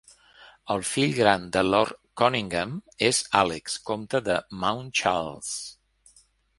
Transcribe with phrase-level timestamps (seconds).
[0.75, 1.93] El fill gran de lord
[2.23, 2.73] Conyngham
[3.13, 5.57] és Àlex, comte de Mount Charles.